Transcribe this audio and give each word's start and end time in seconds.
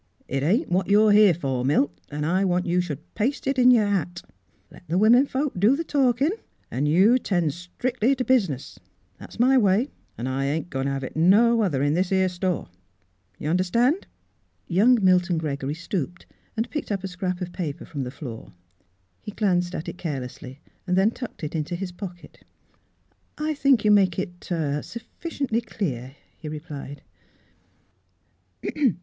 "It 0.27 0.41
ain't 0.41 0.67
what 0.71 0.87
you're 0.89 1.11
here 1.11 1.35
for, 1.35 1.63
Milt, 1.63 1.91
and 2.09 2.25
I 2.25 2.43
want 2.43 2.65
you 2.65 2.81
should 2.81 3.13
paste 3.13 3.45
it 3.45 3.59
in 3.59 3.69
your 3.69 3.85
hat. 3.85 4.23
Let 4.71 4.81
the 4.87 4.97
women 4.97 5.27
folks 5.27 5.55
do 5.59 5.77
th' 5.77 5.87
talkin' 5.87 6.31
an' 6.71 6.87
you 6.87 7.19
ten' 7.19 7.51
stric'ly 7.51 8.15
t' 8.17 8.23
biz. 8.23 8.79
That's 9.19 9.39
my 9.39 9.59
way, 9.59 9.91
an' 10.17 10.25
I 10.25 10.45
ain't 10.45 10.71
Mdss 10.71 10.71
Philura's 10.71 10.71
Wedding 10.71 10.71
Gown 10.71 10.85
goin' 10.85 10.85
t' 10.87 11.05
hev 11.05 11.15
no 11.29 11.61
other 11.61 11.83
in 11.83 11.93
this 11.93 12.11
'ere 12.11 12.29
store. 12.29 12.69
You 13.37 13.49
understan'?" 13.49 13.99
Young 14.67 14.97
Milton 15.05 15.37
Gregory 15.37 15.75
stooped 15.75 16.25
and 16.57 16.67
picked 16.71 16.91
up 16.91 17.03
a 17.03 17.07
scrap 17.07 17.39
of 17.39 17.51
paper 17.53 17.85
from 17.85 18.01
the 18.01 18.09
floor. 18.09 18.53
He 19.21 19.29
glanced 19.31 19.75
at 19.75 19.87
it 19.87 19.99
carelessly, 19.99 20.61
then 20.87 21.11
tucked 21.11 21.43
it 21.43 21.53
into 21.53 21.75
his 21.75 21.91
pocket." 21.91 22.43
I 23.37 23.53
think 23.53 23.81
3^ou 23.81 23.93
make 23.93 24.17
it— 24.17 24.49
er— 24.51 24.81
suffi 24.81 25.05
ciently 25.27 25.63
clear," 25.63 26.15
he 26.39 26.49
replied. 26.49 27.03